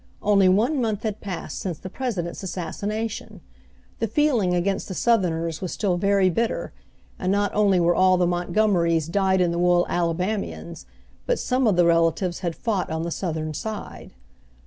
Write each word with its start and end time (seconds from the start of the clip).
Only 0.23 0.49
one 0.49 0.81
month 0.81 1.03
had 1.03 1.21
passed 1.21 1.59
since 1.59 1.77
the 1.77 1.87
president's 1.87 2.41
assassination; 2.41 3.39
the 3.99 4.07
feeling 4.07 4.55
against 4.55 4.87
the 4.87 4.95
Southerners 4.95 5.61
was 5.61 5.73
still 5.73 5.95
very 5.95 6.27
bitter, 6.27 6.73
and 7.19 7.31
not 7.31 7.53
only 7.53 7.79
were 7.79 7.93
all 7.93 8.17
the 8.17 8.25
Montgomerys 8.25 9.05
dyed 9.07 9.41
in 9.41 9.51
the 9.51 9.59
wool 9.59 9.85
Alabamians, 9.89 10.87
but 11.27 11.37
some 11.37 11.67
of 11.67 11.75
the 11.75 11.85
relatives 11.85 12.39
had 12.39 12.55
fought 12.55 12.89
on 12.89 13.03
the 13.03 13.11
Southern 13.11 13.53
side. 13.53 14.15